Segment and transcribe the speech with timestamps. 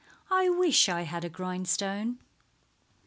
[0.31, 2.17] "I wish I had a grindstone."